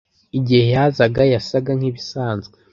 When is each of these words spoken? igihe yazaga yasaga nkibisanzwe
igihe 0.37 0.65
yazaga 0.73 1.21
yasaga 1.33 1.71
nkibisanzwe 1.77 2.55